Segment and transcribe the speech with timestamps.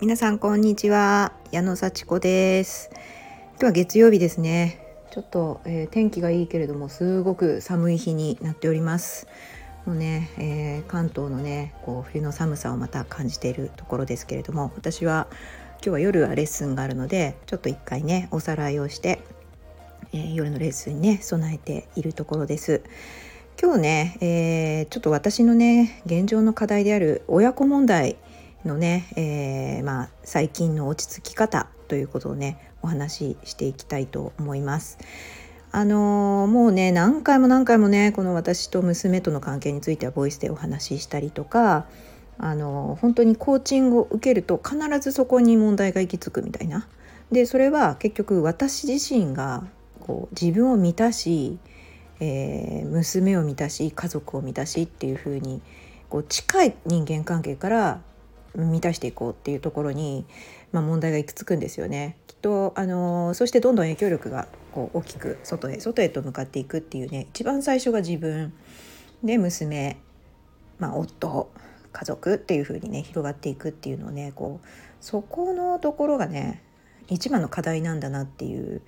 [0.00, 1.32] 皆さんこんにちは。
[1.50, 2.88] 矢野幸子です。
[3.54, 4.78] 今日は月曜日ですね。
[5.10, 9.26] ちょっと、えー、天気がいいけれどもすごく寒い日になっております。
[9.86, 19.20] もうね、えー、関東のねこう冬の寒さをまた感じているところですけれども私は今日は夜はレッスンがあるのでちょっと一回ねおさらいをして、
[20.12, 22.82] えー、夜のレッスンにね備えているところです。
[23.60, 28.16] 今日ね、えー、ちょっと私のね現状の課題である親子問題
[28.64, 34.98] のね、えー、まあ、最近の落ち着き方ということをねお話ししていきたいと思います。
[35.70, 41.84] あのー、もうね何回も何回もねこの私と娘との関係についてはボイスでお話ししたりとか
[42.38, 46.86] あのー、本当にコーチングを受けると必ずそこに問題が行き着くみたいな。
[47.30, 49.66] でそれは結局私自身が
[50.00, 51.58] こう自分を満たし、
[52.20, 55.60] えー、娘を満たし家族を満たしっていう風に
[56.08, 58.00] こう近い人間関係から
[58.66, 60.26] 満たしていこうっていうところに、
[60.72, 62.16] まあ、問題がいくつくんですよね。
[62.26, 68.52] きっとあのそしてどんどん影響力がこう大きく外へ外へと向かっていくっていうね一番最初が自分
[69.22, 69.98] で娘、
[70.78, 71.50] まあ、夫
[71.92, 74.66] 家族っていう風にね広がっていくっていうのをねこう
[75.00, 76.62] そこのところがね
[77.08, 78.82] 一番の課題なんだなっていう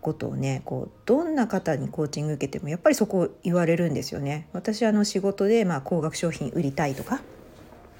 [0.00, 4.48] ことをねこうどんな方にコーチング受けてもやっぱりそこを言われるんですよね。
[4.52, 7.20] 私あの仕事でまあ高額商品売りたいとか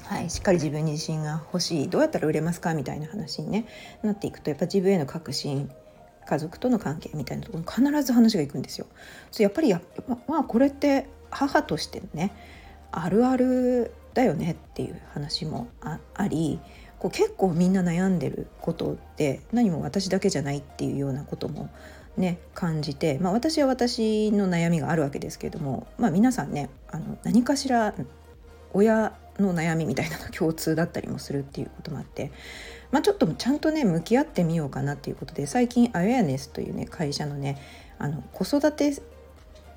[0.09, 3.67] はい、しっかり自分に自信が欲しいどうやったら売れますかみたいな話に、ね、
[4.03, 5.69] なっていくとやっぱ自分への確信
[6.27, 8.87] 家族との関係みたいなところに必ず話がいくんですよ。
[9.31, 9.81] そやっぱりや
[10.29, 12.33] まあこれって母としてね
[12.93, 16.59] あるあるだよねっていう話もあり
[16.99, 21.69] こう結構みんな悩んでることって何も私だけじゃないっていうようなことも
[22.17, 27.95] ね感じて、まあ、私は私の悩みがあるわけですけれども、まあ、皆さんねあの何かしら
[28.73, 32.33] 親の悩みみたいなの共通だったりもするっていうこともあって、
[32.91, 37.61] まあ、ちょっとちゃんとね向き合ってみようかなっていうことで最近アウェアネスというね会社のね
[37.99, 38.95] あの子育て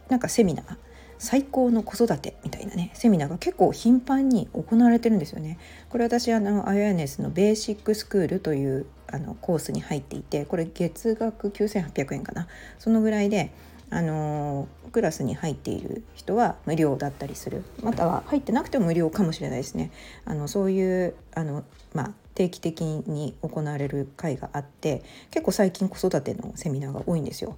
[0.10, 0.78] なんかセミナー
[1.20, 5.60] 最高の子育てみたいなねセミナーが結構頻繁に行われてるんですよね。
[5.90, 12.48] これ私あのアウェアネスのベーシックスクールというあのコースに入っていてこれ月額9800円かな
[12.78, 13.52] そのぐらいで
[13.92, 19.92] あのクラスに入っている人は無料だったりするまたは入ってなくても無料かもしれないですね。
[20.26, 21.64] あのそういうあの、
[21.94, 27.58] まあ、定期的に行われる会があって結構最近子育てのセミナーが多いんですよ。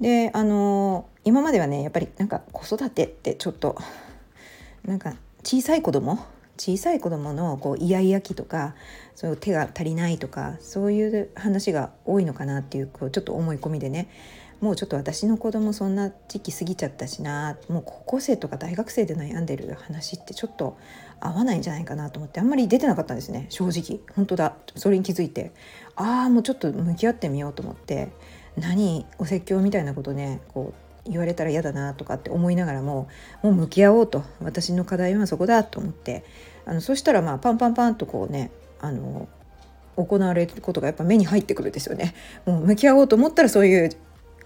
[0.00, 3.76] であの今まではねやっぱりなんか子育てってちょっと
[4.84, 6.18] なんか小さい子供
[6.58, 8.74] 小さい子供のこうイヤイヤ期とか
[9.14, 14.08] そういう手が足りないとかそういう話が多いのかなっていうこうちょっと思い込みでね
[14.62, 17.58] もうちょっと私の子供そんな時期過ぎちゃったしな。
[17.68, 20.78] もう高校生とか大学生で悩んでる話ってちょっと
[21.18, 23.46] 合わないんじゃないかなと思ってあんまり出てなかったんですね。
[23.48, 23.98] 正直。
[24.14, 24.54] 本当だ。
[24.76, 25.50] それに気づいて。
[25.96, 28.10] ああもうちょっと向き合ってみようと思って。
[28.56, 30.74] 何お説教みたいなことねこ
[31.06, 33.08] う言われたら嫌だなとかって思いながらも
[33.42, 34.22] もう向き合おうと。
[34.40, 36.24] 私の課題はそこだと思って。
[36.66, 39.26] あのそしたらまあパンパンパンとこうねあの
[39.96, 42.14] 行われることがやっぱ目に入ってくるんですよね。
[42.46, 43.90] もう向き合おうと思ったらそういう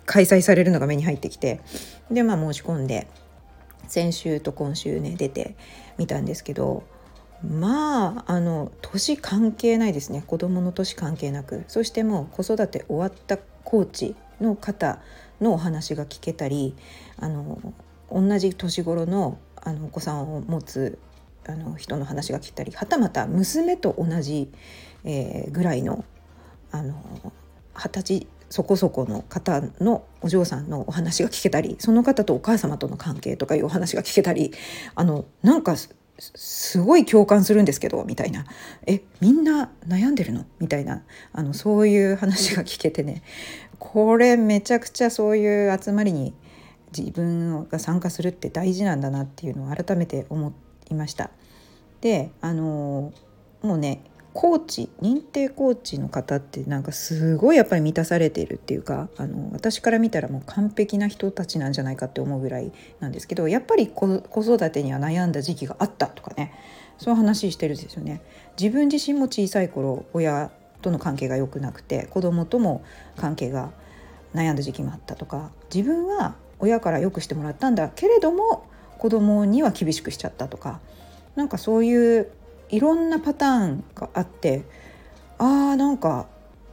[0.06, 1.60] 開催されるのが目に入ってきて
[2.10, 3.06] でまあ申し込んで
[3.88, 5.56] 先週と今週ね出て
[5.98, 6.84] みたんですけど
[7.44, 10.24] まああの年関係ないですね。
[10.26, 11.64] 子どもの年関係なく。
[11.68, 15.00] そしてもう子育て終わったコーチの方
[15.40, 16.74] のお話が聞けたり
[17.18, 17.74] あの
[18.10, 20.98] 同じ年頃のあのお子さんを持つ
[21.46, 24.50] あの人の話が聞けたりはたまた娘と同じ、
[25.04, 26.04] えー、ぐらいの
[26.70, 26.94] あの
[27.74, 34.52] 二十歳そこそこの方のお嬢さんのお話が聞けたりその方とお母様との関係とかいうお話が聞けたり
[34.94, 35.76] あのなんか
[36.18, 38.46] すごい共感するんですけどみたいな
[38.86, 41.02] 「えみんな悩んでるの?」みたいな
[41.32, 43.22] あのそういう話が聞けてね
[43.78, 46.34] これめちゃくちゃそういう集まりに
[46.96, 50.52] 自分が参加するって大事なんだなっていうのを改めて思
[50.90, 51.30] いました。
[52.00, 53.12] であの
[53.62, 54.02] もうね
[54.36, 66.52] コーチ認定コーチの方ってなんかすごいやっぱり満たされているっていうかあの私から見たらもう完璧な人たちなんじゃないかって思うぐらいなんですけどやっぱり子育てには悩んだ時期があったとかね
[66.98, 68.22] そういう話してるんですよね。
[68.60, 70.50] 自分自身も小さい頃親
[70.82, 72.84] との関係が良くなくて子供とも
[73.16, 73.70] 関係が
[74.34, 78.68] 悩んだ時期もあったとか自分は親から良くしてもらったんだけれども
[78.98, 80.80] 子供には厳しくしちゃったとか
[81.36, 82.30] なんかそういう
[82.68, 84.64] いろんなパターンがあって
[85.38, 86.26] あーなんか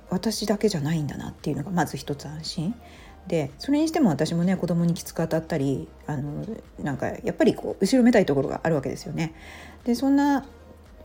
[0.09, 2.75] 私だけじゃないんだなっていうのがまず一つ安心
[3.27, 6.45] でそれにしても私もね子供にきつく当たったりあの
[6.79, 9.33] なんかやっぱりこう後ろめたいところがあるわけですよね。
[9.85, 10.45] でそんな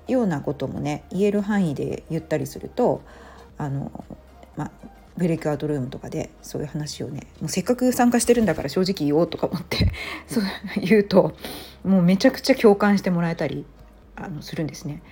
[0.09, 3.03] ようなこともね言える範囲で言ったりすると
[3.57, 4.05] あの、
[4.57, 4.71] まあ、
[5.17, 9.93] ブレイクアウトルームとかでそういう話をねもうせっかく参加してるんだから正直言おうとか思って
[10.27, 10.45] そう
[10.81, 11.35] 言うと
[11.85, 13.67] もうめちゃくちゃ共感してもらえたり
[14.25, 15.03] あのするんですね。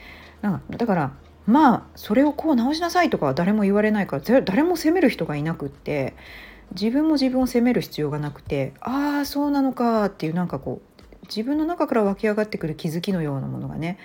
[0.43, 1.13] なんだから
[1.47, 6.15] まあそれをこう直しなさいとかは誰も言われないから誰も責める人がいなくって
[6.73, 13.99] 自分も自分を責める必要がなくてああそうなのかっていうなんかこう自分の中から湧き上がってくる気づきのようなものがね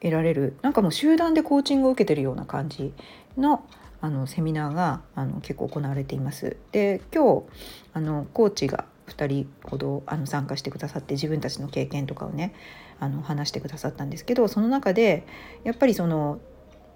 [0.00, 2.92] 得られるなんかもう集団でコーチングを受けてるような感じ
[3.36, 3.64] の
[4.00, 6.56] あのセミナーがあの結構行われています。
[6.72, 7.44] で今日
[7.92, 12.54] あのコーチが2人ほどあの参加してくださって自分たちの経験とかをね
[13.00, 15.26] あの話してくださったんですけどその中で
[15.64, 16.40] やっぱりその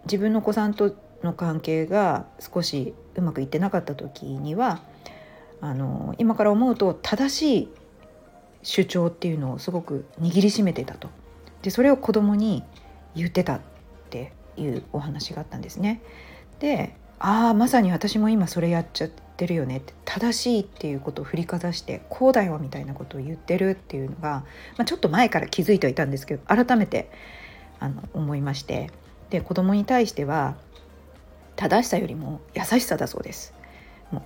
[0.04, 4.80] 自分の子さんとの関係が少しうまくいってなかった時には
[5.60, 7.68] あの今から思うと正しい
[8.62, 11.08] 主張っていうのをすごく握りしめてたと
[11.62, 12.62] でそれを子供に
[13.14, 13.60] 言ってたっ
[14.10, 16.02] ていうお話があったんですね。
[16.60, 24.44] でああまさに私も今それやっちゃってるよねって正しいっていうことを振りかざしてこうだよみたいなことを言ってるっていうのが、
[24.78, 27.10] まあ、ちょっと前から気づいてはいたんですけど改めて
[27.78, 28.90] あの思いまして。
[29.28, 30.56] で子供に対しては
[31.56, 33.54] 正しさよりも優しさだそうです。
[34.12, 34.22] もう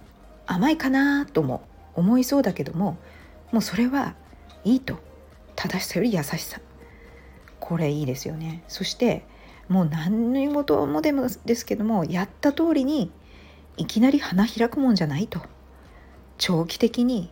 [0.46, 1.62] 甘いかなとも
[1.94, 2.98] 思いそうだけども
[3.50, 4.14] もうそれは
[4.62, 4.98] いいと。
[5.56, 6.60] 正しさより優しさ。
[7.60, 8.62] これいいですよね。
[8.68, 9.24] そして
[9.68, 13.10] もう何事もでもですけどもやった通りに
[13.76, 15.40] いきなり花開くもんじゃないと。
[16.38, 17.30] 長期的に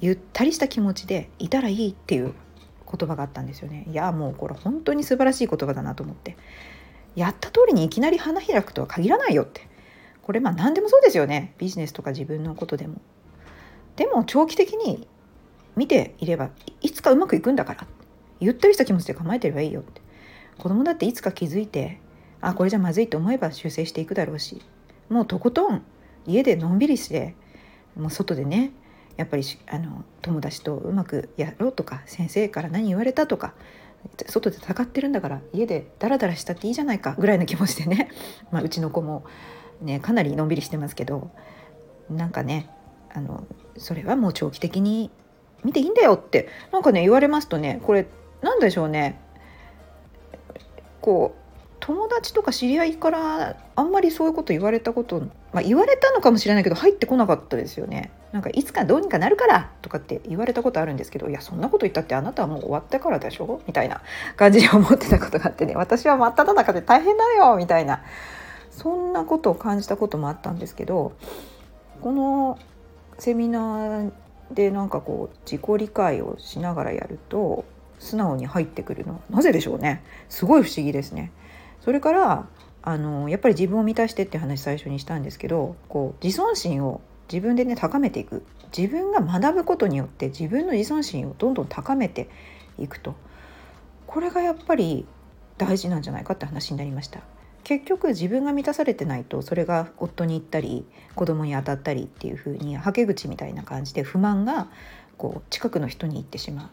[0.00, 2.34] ゆったりした気持ちでいたらいいっていう
[2.90, 3.86] 言葉があったんですよね。
[3.90, 6.36] いやもうこれ本当に素晴らしい言葉だなと思って。
[7.16, 9.68] やった通りにいきなり花開くとは限らないよって。
[10.22, 11.54] これまあ何でもそうですよね。
[11.58, 13.00] ビジネスとか自分のことでも。
[13.96, 15.06] でも長期的に
[15.76, 16.50] 見ていれば
[16.80, 17.86] いつかうまくいくんだから。
[18.38, 20.00] ゆったりした気持ちで構えてればいいよって。
[20.58, 22.00] 子供だっていつか気づいて
[22.40, 24.62] あこれじゃまずいと思えば修正していくだろうし。
[25.10, 25.82] もうとことん
[26.26, 27.34] 家でのんびりして
[27.96, 28.72] もう外でね
[29.16, 33.54] やっぱりあの友達とうまくやろうとか先生から何言われたとか
[34.26, 38.08] 外で戦ってるんだから家でダラダラしたっていいじゃないかぐらいの気持ちでね、
[38.50, 39.24] まあ、うちの子も
[39.82, 41.30] ねかなりのんびりしてますけど
[42.08, 42.70] なんかね
[43.12, 43.44] あの
[43.76, 45.10] それはもう長期的に
[45.64, 48.06] 見ていいんだよってなんかね言われますとねこれ
[48.40, 49.20] 何でしょうね。
[51.02, 51.39] こう
[51.80, 55.20] 友達とか知り合いからあんまりそういうこと言われたこと、
[55.52, 58.10] まあ、言われたのかもしれないけど入ってこなかったですよね。
[58.32, 63.60] なんかいつかどうにかなるからとかって言われたことあるんですけどいやそんなこと言ったってあなたはもう終わったからでしょ？
[63.66, 64.02] みたいな
[64.36, 65.74] 感じで思ってたことがあってね。
[65.74, 67.56] 私は真っ只中で大変だよ！
[67.56, 68.02] みたいな。
[68.70, 71.12] そんなことを感じたこともあったんですけど
[72.00, 72.58] この
[73.18, 74.12] セミナー
[74.52, 77.64] でなんかこう自己理解をしながらやると
[77.98, 80.02] 素直に入ってくるのはなぜでしょうね？
[80.28, 81.32] すごい不思議ですね。
[81.80, 82.46] それから
[82.82, 87.00] あのやっぱり自分を満たしてって話最初にしたんですけどこう自尊心を
[87.30, 88.44] 自分でね高めていく。
[88.76, 92.28] 自分が学ぶことによって自分の自尊心をどんどん高めて
[92.78, 93.14] いくと。
[94.06, 95.06] これがやっぱり
[95.58, 97.20] 大事なんじゃないかって話になりました。
[97.64, 104.68] 結局自分が満たされてないとそれが夫に言ったり子供に当たったりっていう風にはけ口みたいな感じで不満が
[105.18, 106.68] こう近くの人に行ってしまう。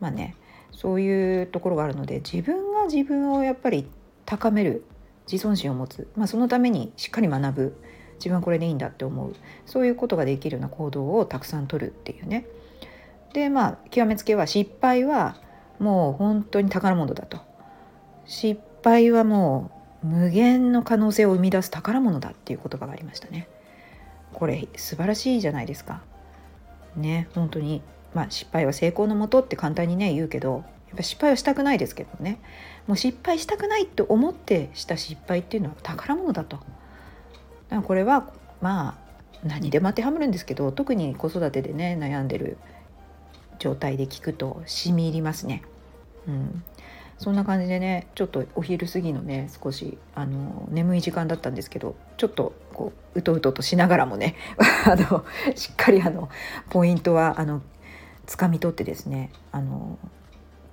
[0.00, 0.34] まあね
[0.72, 3.86] そういうところがあるので自分が自分をやっぱり
[4.26, 4.84] 高める
[5.30, 7.80] 自尊心を持つ、まあ、そのためにしっかり学ぶ。
[8.16, 9.34] 自分はこれでいいんだって思う。
[9.66, 12.46] そういうことができるような行動をたくさん取るっていうね。
[13.32, 15.36] でまあ極めつけは失敗は
[15.78, 17.38] もう本当に宝物だと。
[18.26, 19.70] 失敗はも
[20.02, 23.48] う無限の可能性を生み出す宝物だっていう言葉がありましたね。
[24.32, 26.02] これ素晴らしいじゃないですか。
[26.96, 27.82] ね本当に。
[28.14, 30.64] まあ失敗は成功のもとって簡単にね言うけど
[30.94, 32.40] っぱ失敗はしたくないですけどね
[32.86, 36.56] もう失敗したくないと思ってした失敗っていうのは宝物だと。
[36.56, 36.66] だか
[37.76, 39.04] らこれはまあ
[39.44, 42.56] 何でも当てはまるんですけど特に子育てでね悩んでる
[43.58, 45.62] 状態で聞くと染み入りますね。
[46.26, 46.64] うん、
[47.18, 54.34] そんな感じでねちょっとお昼過ぎのね少しあの眠い時間だったんですけどちょっとこううとうととしながらもね
[54.86, 55.24] あの
[55.54, 56.28] しっかりあの
[56.70, 57.62] ポイントはあの
[58.26, 59.98] 掴み取ってですねあの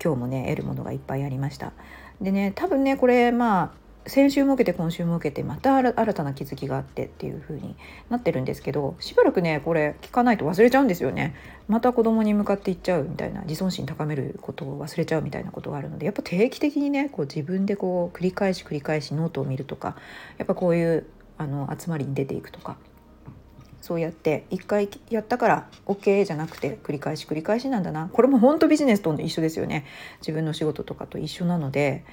[0.03, 1.73] 今日もね得るものがいっぱいありました。
[2.21, 7.75] でね多分ねこれまあ先週も受けて今週も受けてまた新たな気づきがあってっていう風に
[8.09, 11.35] なってるんですけどしばらくねこれ聞かないと忘れちゃうんですよね
[11.67, 19.95] また子供に向かっていっちゃうみたいな自尊心高めることを忘れちゃうみたいなことがあるのでやっぱ定期的にねこう自分でこう繰り返し繰り返しノートを見るとか
[20.39, 21.05] やっぱこういう
[21.37, 22.77] あの集まりに出ていくとか
[23.81, 28.09] そうやって一回やったから OK じゃなくて繰り返し繰り返しなんだな。
[28.13, 29.85] これも本当ビジネスと一緒ですよね。
[30.19, 32.05] 自分の仕事とかと一緒なので。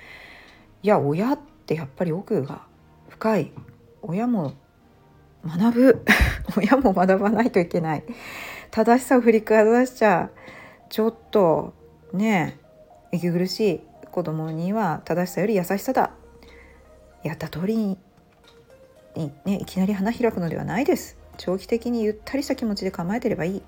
[0.82, 2.62] いや親ってやっぱり奥が
[3.08, 3.52] 深い。
[4.02, 4.54] 親も
[5.44, 6.04] 学ぶ。
[6.56, 8.04] 親も学ばないといけない。
[8.70, 10.30] 正しさを振りかざしちゃ
[10.88, 11.74] ちょっと
[12.12, 12.58] ね
[13.12, 13.80] 息苦しい。
[14.10, 16.12] 子供には正しさより優しさだ。
[17.22, 17.98] やった通りに
[19.44, 21.17] ね、いきなり花開くのではないです。
[21.38, 23.62] 長期的にゆったりした気持ちで構えてればいい。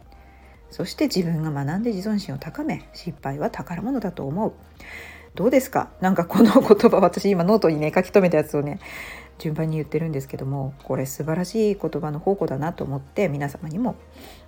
[0.71, 4.53] そして自分が学んで自尊心を高め失敗は宝物だと思う。
[5.35, 5.91] どうですか？
[6.01, 8.81] なんかこの言葉私今ノートにね書き留めたやつをね
[9.39, 13.97] 順番に言ってるんですけどもこれ素晴らしい言葉の宝庫だなと思って皆様にも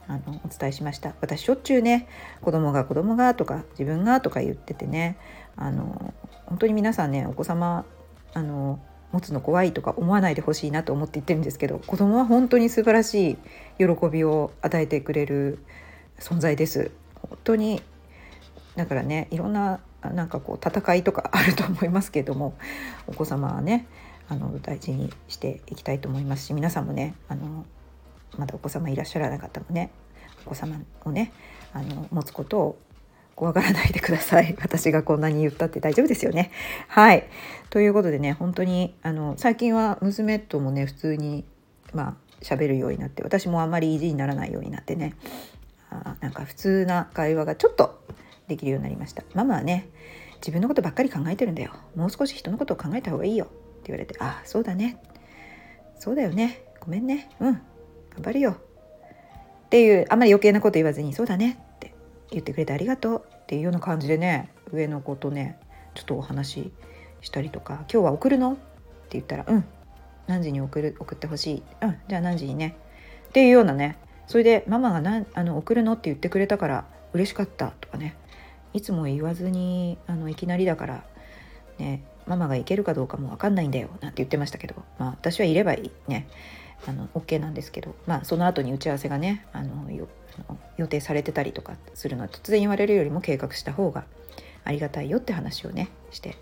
[0.07, 1.15] あのお伝えしました。
[1.21, 2.09] 私しょっちゅうね
[2.41, 5.17] 子供が子供がとか自分がとか言っててね
[5.57, 6.13] あの
[6.47, 7.85] 本当に皆さんねお子様
[8.35, 8.81] あの
[9.13, 13.37] 持つの怖いとか思わないでほしいなと思って言ってるんですけど子供は本当に素晴らしい
[13.79, 15.59] 喜びを与えてくれる
[16.19, 16.91] 存在です。
[17.23, 17.83] 本当に
[18.77, 22.55] だからねいろんななんかこう戦いとかあると思いますけども
[23.07, 23.87] お子様はね
[24.29, 27.65] あの大事にしていきたいと思いますし皆さんもねあの
[28.37, 29.91] まだお子様いらっしゃらなかったもね
[30.47, 31.33] お子様をね
[31.73, 32.79] あの持つことを
[33.35, 34.57] 怖がらないでください。
[34.63, 36.51] 私がこんなに言ったって大丈夫ですよね。
[36.89, 37.25] はい。
[37.71, 41.45] ということでね本当にあの最近は娘ともね普通に
[41.93, 45.15] まあ喋るようになって私もあんまり意地にならないようになってね
[45.91, 48.03] あなんか普通な会話がちょっと
[48.49, 49.23] できるようになりました。
[49.35, 49.89] ママはね
[50.37, 51.73] 自分のことばっかり考えてるんだよ。
[51.95, 53.45] もう少し人のことを考えた方がいいよ。
[53.45, 54.97] って言われてああそうだね。
[55.99, 56.65] そうだよね。
[56.81, 57.31] ごめんね。
[57.41, 57.53] うん。
[57.55, 57.63] 頑
[58.23, 58.57] 張るよ。
[59.67, 61.59] っていうあんまり余計なこと言わずにそうだね。
[62.33, 65.59] 言ってくれてありがとうっていうような感じでね上の子とね
[65.95, 66.71] ちょっとお話
[67.21, 68.61] したりとか「今日は送るの?」って
[69.11, 69.65] 言ったら「うん。
[70.27, 70.97] 何時に送る？
[70.99, 71.63] 送ってほしい。
[71.83, 71.97] うん。
[72.09, 72.77] じゃあ何時にね」
[73.29, 73.99] っていうようなね。
[74.27, 78.15] それでママがなあの送るのって言ってくれたから嬉しかったとかね。
[78.73, 81.05] いつも言わずにあのいきなりだから
[81.79, 86.29] ねママが行けるかどうかも分かんないんだよなんて言ってましたけど、まあ、私はいればいいね。
[86.87, 89.91] あの OK なんですけど、まあ、その後に打ち合わせがねあの
[90.77, 94.05] 予定されてたりとかするのは突然言われるよりも計画した方が
[94.65, 96.37] ありがたいよって話をねして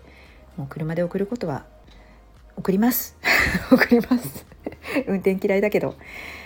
[0.57, 1.65] もう車で送ることは
[2.57, 3.17] 送ります。
[3.71, 4.45] 送ります。
[5.07, 5.95] 運転嫌いだけど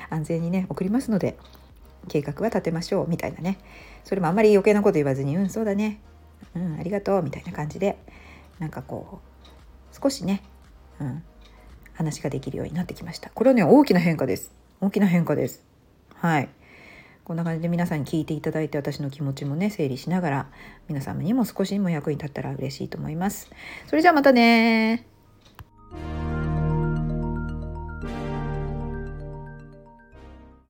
[0.09, 1.37] 安全にね送りますので
[2.07, 3.57] 計画は立てましょうみたいなね。
[4.03, 5.99] それもあんまり余計なこと言わずに「うんそうだね。
[6.55, 7.97] うんありがとう」みたいな感じで
[8.59, 10.43] なんかこう少しね、
[10.99, 11.23] うん、
[11.93, 13.29] 話ができるようになってきました。
[13.31, 14.53] これはね大きな変化です。
[14.81, 15.63] 大きな変化です。
[16.13, 16.49] はい。
[17.25, 20.47] こんな感じで皆さんに聞いていただいて私の気持ちもね整理しながら
[20.87, 23.49] 皆様にも少しでも役に立ったら嬉しいと思います。
[23.87, 25.14] それじゃあまたね